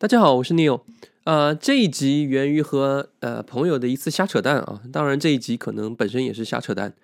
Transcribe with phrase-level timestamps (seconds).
[0.00, 0.82] 大家好，我是 Neil。
[1.24, 4.80] 呃，这一集源于和呃朋友的一次瞎扯淡啊。
[4.92, 6.94] 当然，这一集可能本身也是瞎扯淡。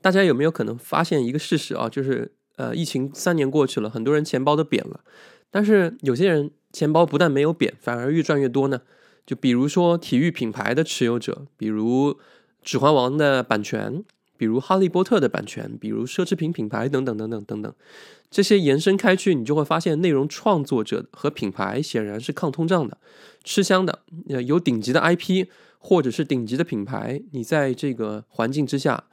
[0.00, 1.86] 大家有没有可能发现一个事实啊？
[1.86, 5.00] 就是呃，疫情三年过去了，很多人钱包都扁了，
[5.50, 8.80] 但是有些人钱包不但没有扁，反而越赚越多呢。
[9.26, 12.14] 就比如说体育品牌的持有者，比如
[12.62, 14.02] 《指环王》的版权。
[14.40, 17.74] 比如《哈利波特》的版权，比如奢侈品品牌等等等等等等，
[18.30, 22.96] 这些延伸开去，你就会发现，内容创作者和品牌显然是抗通胀的、
[23.44, 23.98] 吃香的。
[24.46, 29.04] 有顶级的 IP 或者是顶级的品牌，你在这个环境之下，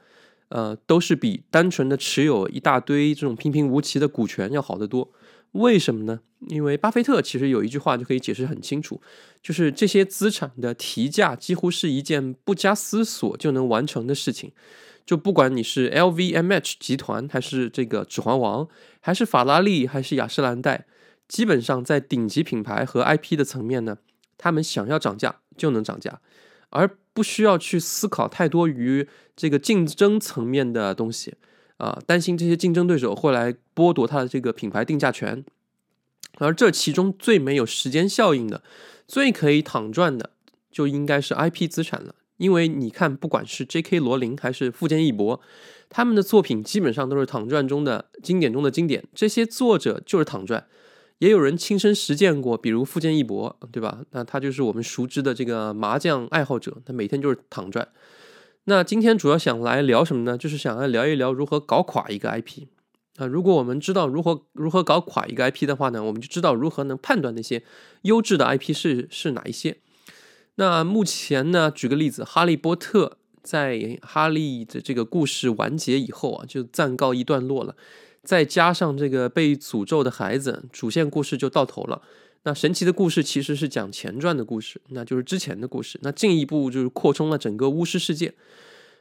[0.48, 5.10] 呃，都是比单纯的持有一大堆这种平平无奇的股权要好得多。
[5.52, 6.20] 为什么呢？
[6.48, 8.98] 因为巴菲特其实有一句话就可以解释很清楚，
[9.42, 14.52] 就是这些资产的提价几乎是一件不加思索就能完成的事情。
[15.08, 18.68] 就不管你是 LVMH 集团，还是这个指环王，
[19.00, 20.84] 还是法拉利，还是雅诗兰黛，
[21.26, 23.96] 基本上在顶级品牌和 IP 的层面呢，
[24.36, 26.20] 他们想要涨价就能涨价，
[26.68, 31.36] 而不需要去思考太多于这个竞争层面的东西
[31.78, 35.42] 啊，担心这些竞争对手会来剥夺他的这个品牌定价权，
[36.36, 38.62] 而这其中最没有时间效应的，
[39.06, 40.32] 最可以躺赚的，
[40.70, 42.14] 就应该是 IP 资产了。
[42.38, 43.98] 因为你看，不管是 J.K.
[44.00, 45.40] 罗琳还是富坚义博，
[45.90, 49.04] 他们的作品基本上都是躺赚中的经典中的经典。
[49.14, 50.66] 这些作者就是躺赚，
[51.18, 54.02] 也有人亲身实践过，比如富坚义博，对吧？
[54.12, 57.88] 那他就是我们熟知的这个麻将爱好者，他每天就是躺赚。
[58.64, 60.38] 那今天主要想来聊什么呢？
[60.38, 62.66] 就是想来聊一聊如何搞垮一个 IP
[63.16, 63.26] 啊。
[63.26, 67.64] 如果我们知道如何如何搞垮一个 IP 的话呢，我们就知道如何能判断那些
[68.02, 69.78] 优质的 IP 是是哪一些。
[70.60, 71.70] 那目前呢？
[71.70, 77.76] 举个例子，《哈利波特》在哈利的这个故事完结以后啊，就暂告一段落了。
[78.24, 82.02] 再加上这个被诅咒的孩子，主线故事就到头了。
[82.42, 85.96] 那神奇的故事其实是讲前传的故事，那就是之前的故事。
[86.02, 88.34] 那进一步就是扩充了整个巫师世界。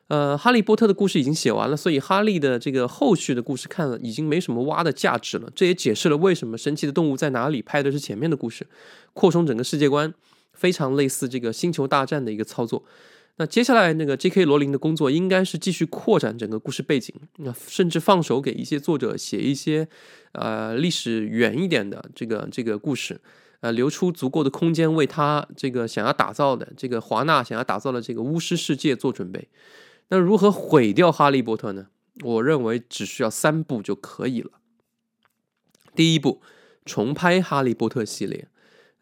[0.09, 5.51] 呃，《哈利波特》的故事已经写完了，所以哈利的这个后续的故事看了已经没什么挖的价值了。
[5.55, 8.67] 这也解释了为什么《神奇的动物在哪里》拍的是前面的故事，
[9.13, 10.13] 扩充整个世界观。
[10.57, 12.83] 非常类似这个星球大战的一个操作。
[13.39, 14.45] 那接下来那个 J.K.
[14.45, 19.87] 罗琳的工作应该是继续扩展整个故事背景，那甚至放手给一些作者写一些
[20.31, 23.21] 呃历史远一点的这个这个故事，
[23.59, 29.47] 呃留出足够的空间为他这个想要打造的这个华纳想要打造的这个巫师世界做准备。
[30.09, 31.89] 那如何毁掉哈利波特呢？
[32.23, 34.49] 我认为只需要三步就可以了。
[35.93, 36.41] 第一步，
[36.83, 38.47] 重拍哈利波特系列。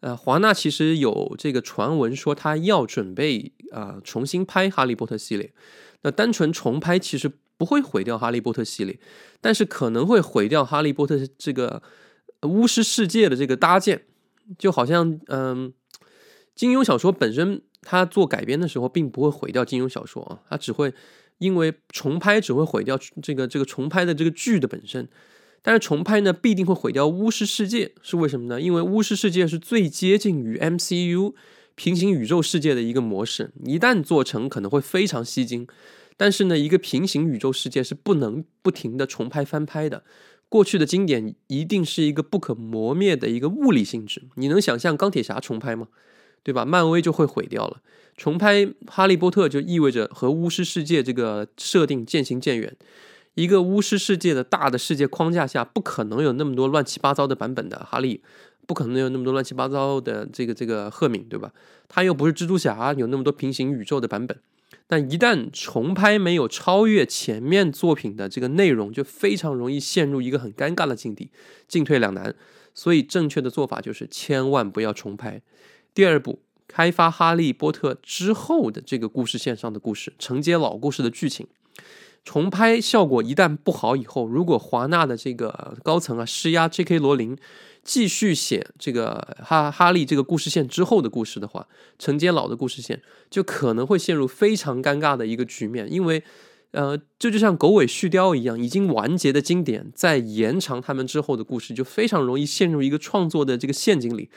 [0.06, 5.52] 呃，华纳其实有这个传闻说他要准备啊重新拍《哈利波特》系列。
[6.02, 9.00] 那单纯重拍其实不会毁掉《哈利波特》系列，
[9.40, 11.82] 但是可能会毁掉《哈利波特》这个
[12.42, 14.04] 巫师世界的这个搭建。
[14.56, 15.72] 就好像嗯，
[16.54, 20.94] 金庸小说本身它做改编的时候，并不会毁掉金庸小说啊，它只会
[21.38, 25.08] 因为重拍只会毁掉这个这个重拍的这个剧的本身。
[25.66, 28.60] 但是重拍呢，必定会毁掉巫师世界，是为什么呢？
[28.60, 31.34] 因为巫师世界是最接近于 MCU
[31.74, 35.66] 平行宇宙世界的一个模式，一旦做成可能会非常吸睛。
[36.16, 40.04] 但是呢，一个平行宇宙世界是不能不停的重拍翻拍的，
[40.48, 44.22] 过去的经典一定是一个不可磨灭的一个物理性质。
[44.36, 45.88] 你能想象钢铁侠重拍吗？
[46.44, 46.64] 对吧？
[46.64, 47.82] 漫威就会毁掉了。
[48.16, 52.76] 重拍哈利波特就意味着和巫师世界这个设定渐行渐远。
[53.36, 58.22] 一个巫师世界的大的世界框架下，不可能有那么多乱七八糟的版本的哈利，
[58.66, 61.52] 不可能有那么多乱七八糟的这个这个赫敏，对吧？
[61.86, 64.38] 他又不是蜘蛛侠，有那么多平行宇宙的版本。
[64.88, 71.30] 但一旦重拍没有超越前面作品的这个内容，就非常容易陷入一个很尴尬的境地，
[71.68, 72.34] 进退两难。
[72.72, 75.42] 所以正确的做法就是千万不要重拍。
[75.92, 81.46] 第二步，开发哈利波特之后的这个故事线上的故事，承接老故事的剧情。
[82.26, 86.98] 重拍效果一旦不好以后，如果华纳的这个高层啊施压 J.K.
[86.98, 87.38] 罗琳
[87.84, 91.68] 继续写这个哈哈利这个故事线之后的故事的话，
[92.00, 93.00] 承接老的故事线，
[93.30, 95.86] 就可能会陷入非常尴尬的一个局面。
[95.90, 96.24] 因为，
[96.72, 104.28] 呃，这就像狗尾续貂一样，已经完结的经典在延长他们之后的故事，就非常容易陷入一个创作的这个陷阱里。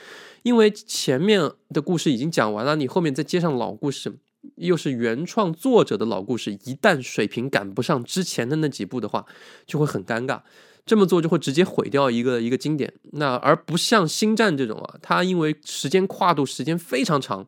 [0.44, 4.14] 因为前面的故事已经讲完了，你后面再接上老故事。
[4.56, 9.26] 又是原创作者的老故事，一旦水平赶不上之前的那几部的话，
[9.66, 10.40] 就会很尴尬。
[10.86, 12.92] 这么做就会直接毁掉一个一个经典。
[13.12, 17.46] 那而不像星战这种啊，它因为时间跨度时间非常长，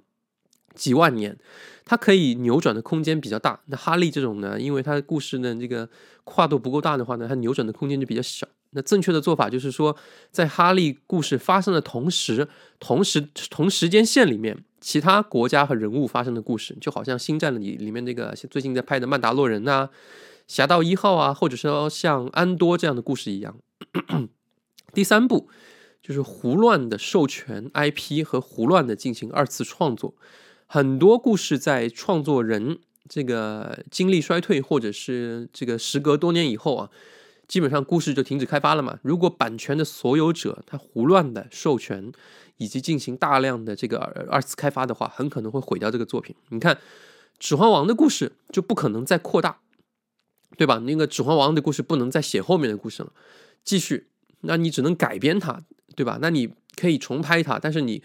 [0.74, 1.36] 几万年，
[1.84, 3.60] 它可以扭转的空间比较大。
[3.66, 5.88] 那哈利这种呢，因为它的故事呢这个
[6.24, 8.46] 跨度不够大的话呢，它扭转的空间就比较小。
[8.74, 9.96] 那正确的做法就是说，
[10.30, 12.46] 在哈利故事发生的同时，
[12.78, 19.88] 同时同时间线里面，其他国家和人物发生的故事，就好像《星战》里里面那个最近在拍的《曼达洛人》呐，
[20.46, 23.56] 《侠盗一号》啊，或者说像安多这样的故事一样。
[24.92, 25.48] 第三步
[26.02, 30.14] 就是胡乱的授权 IP 和胡乱的进行二次创作，
[30.66, 36.90] 很多故事在创作人这个精力衰退，或者是这个时隔多年以后啊。
[37.52, 38.98] 基本上故事就停止开发了嘛。
[39.02, 42.10] 如果版权的所有者他胡乱的授权
[42.56, 43.98] 以及进行大量的这个
[44.30, 46.34] 二次开发的话，很可能会毁掉这个作品。
[46.48, 46.74] 你看
[47.38, 49.58] 《指环王》的故事就不可能再扩大，
[50.56, 50.78] 对吧？
[50.78, 53.12] 那个《指环王》的故事不能再写后面的故事了，
[53.62, 54.06] 继续，
[54.40, 55.60] 那你只能改编它，
[55.94, 56.18] 对吧？
[56.22, 58.02] 那你可以重拍它，但是你。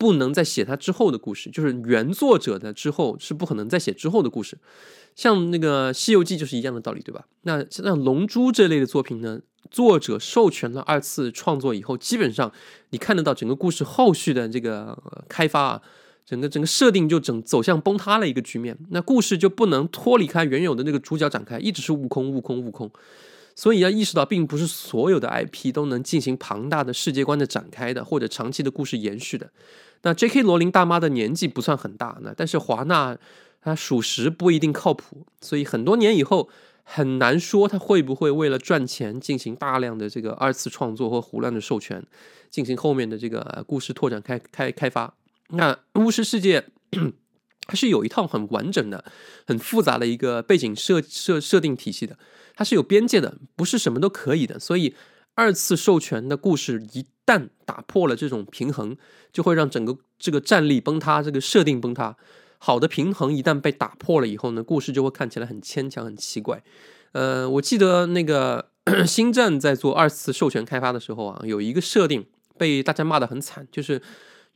[0.00, 4.56] 不能再写他之后的故事，就是原作者的之后是不可能再写之后的故事。
[5.14, 7.26] 像那个《西游记》就是一样的道理，对吧？
[7.42, 12.50] 那像《龙珠》这类的作品呢，作者授权了二次创作以后，基本上
[12.90, 14.96] 你看得到整个故事后续的这个
[15.28, 15.82] 开发啊，
[16.24, 18.78] 整个整个设定就整走向崩塌了一个局面。
[18.88, 22.90] 那故事就不能脱离开原有的那个主角展开，一直是悟空，悟空，悟空。
[23.54, 29.50] 所以要意识到，并不是所有的 IP 都能进行庞大的世界观的展开的，或者长期的故事延续的。
[30.02, 30.42] 那 J.K.
[30.42, 33.18] 罗琳大妈的年纪不算很大，那但是华纳
[33.60, 36.48] 它属实不一定靠谱，所以很多年以后
[36.82, 42.02] 很难说她会不会为了赚钱进行大量的这个二次创作或胡乱的授权，
[42.48, 45.12] 进行后面的这个故事拓展开开开发。
[45.50, 46.64] 那巫师世界
[47.68, 49.04] 它是有一套很完整的、
[49.46, 52.16] 很复杂的一个背景设设设定体系的，
[52.54, 54.94] 它是有边界的，不是什么都可以的，所以。
[55.36, 58.96] 二次授权的故事一旦打破了这种平衡，
[59.32, 62.16] 就会让整个这个战力崩塌，这个设定崩塌。
[62.58, 66.62] 好的平衡一旦被打破了以后呢，故事就会看起来很牵强、很奇怪。
[67.12, 68.70] 呃，我记得那个
[69.06, 72.26] 星战在做二次授权开发的时候啊，有一个设定
[72.58, 74.02] 被大家骂得很惨，就是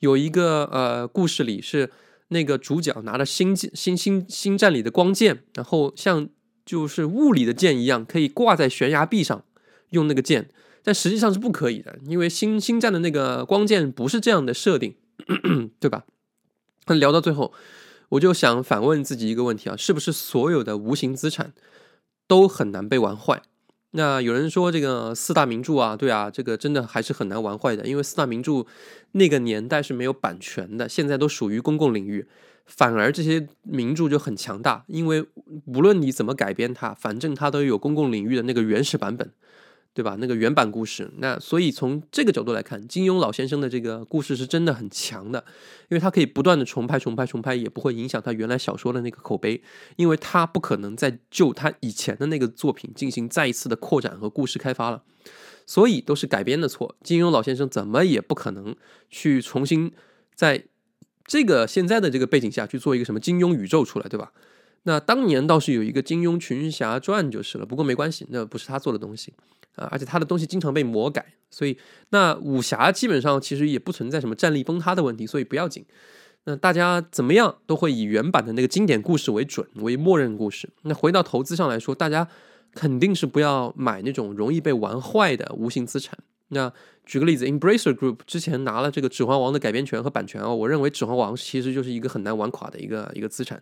[0.00, 1.90] 有一个呃故事里是
[2.28, 6.28] 那个主角拿着星星星星战里的光剑，然后像
[6.66, 9.44] 就是物理的剑一样，可以挂在悬崖壁上，
[9.90, 10.50] 用那个剑。
[10.84, 14.94] 但实际上是不可以的，因为星星战的那个光剑不是这样的设定，
[15.80, 16.04] 对吧？
[16.86, 17.54] 那聊到最后，
[18.10, 21.54] 我就想反问自己一个问题啊：是不是所有的无形资产
[22.28, 23.40] 都很难被玩坏？
[23.92, 28.66] 那有人说这个四大名著啊，对啊，这个真的还是很难玩坏的，因为四大名著
[29.12, 32.26] 那个年代是没有版权的，现在都属于公共领域，
[32.66, 35.24] 反而这些名著就很强大，因为
[35.64, 39.30] 无论你怎么改编它，反正它都有公共领域的那个原始版本。
[39.94, 40.16] 对吧？
[40.18, 45.44] 那个原版故事，那所以从这个角度来看，金庸老先生的这个故事是真的很强的，
[45.88, 49.62] 因为他可以不断的重拍、重拍、重拍，也不会影响他原来小说的那个口碑，
[49.94, 55.04] 因为他不可能再就他以前的那个作品进行再一次的扩展和故事开发了，
[55.64, 56.96] 所以都是改编的错。
[57.04, 58.74] 金庸老先生怎么也不可能
[59.08, 59.92] 去重新
[60.34, 60.64] 在
[61.24, 64.32] 这个现在的这个背景下去做一个什么金庸宇宙出来，对吧？
[64.84, 69.34] 那当年倒是有一个《金庸群侠传》就是了，不过没关系，那不是他做的东西。
[69.76, 71.76] 啊，而且他的东西经常被魔改，所以
[72.10, 75.84] 那武侠基本上其实也不存在什么战力崩塌的问题，所以不要紧。
[76.44, 80.70] 那大家怎么样都会以原版的那个经典故事为准，为默认故事。
[80.82, 82.28] 那回到投资上来说，大家
[82.72, 86.16] 肯定是不要买那种容易被玩坏的无形资产。
[86.50, 86.72] 那
[87.04, 93.60] 举个例子，Embracer Group 之前拿了这个《指环王》的改编权和版权哦，我认为《指环王》其实就是一个很难玩垮的一个一个资产，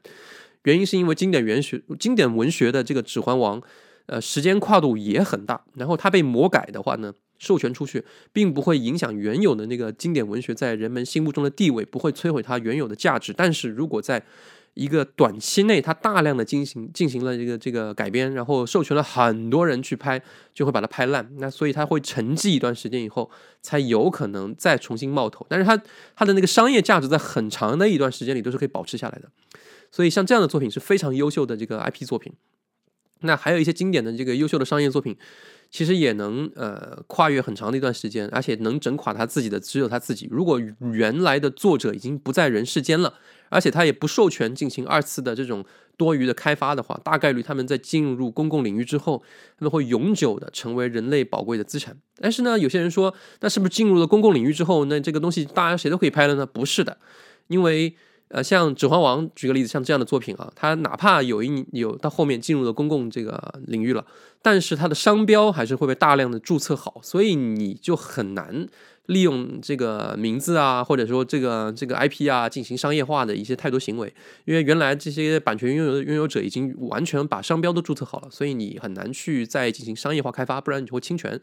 [0.64, 3.61] 原因是因为经典文学、经典文学的这个《指环王》。
[4.07, 13.33] 呃，时间跨度也很大，然后它被魔改的话呢，授权出去，并不会影响原有的那个经典文学在人们心目中的地位，不会摧毁它原有的价值。
[13.33, 14.21] 但是如果在
[14.75, 20.21] 一个短期内，它大量的进行进行了这个这个改编，然后授权了很多人去拍，
[20.52, 21.31] 就会把它拍烂。
[21.38, 23.31] 那所以它会沉寂一段时间以后，
[23.62, 25.47] 才有可能再重新冒头。
[25.49, 25.81] 但是它
[26.16, 29.31] 它的那个商业价值在很长的一段时间里都是可以保持下来的。
[29.92, 32.32] 所以像这样的作品是非常优秀的这个 IP 作品。
[33.25, 35.16] 那还有一些经典的这个优秀的商业作品，
[35.70, 40.26] 其实也能呃跨越很长的一段时间，而且能整垮他自己的只有他自己。
[40.28, 40.61] 如果
[40.92, 43.14] 原来的作者已经不在人世间了，
[43.49, 45.64] 而且他也不授权进行二次的这种
[45.96, 49.22] 多余的开发的话，大概率他们在进入公共领域之后，
[49.56, 51.96] 他们会永久的成为人类宝贵的资产。
[52.16, 56.44] 但是呢，有些人说，那是不是进入了公共领域之后，那这个东西大家谁都可以拍了呢？
[56.44, 56.99] 不是的，
[57.46, 57.94] 因为。
[58.32, 64.04] 呃，像《指环王》举个例子，像这样的作品啊，它哪怕有一有到后面进入了公共这个领域了，
[64.40, 68.66] 但是它的商标还是会被大量的注册好，所以你就很难
[69.06, 74.10] 利用这个名字啊，或者说这个这个 IP 啊进行商业化的一些太多行为，
[74.46, 81.38] 因为原来这些版权拥有拥有者已经完全把商标都注册好了，所以你很难去再进行商业化开发，不然你就会侵权。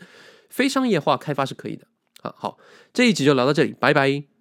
[0.50, 1.86] 非商业化开发是可以的
[2.24, 2.34] 啊。
[2.36, 2.58] 好，
[2.92, 4.39] 这一集就聊到这里，拜拜。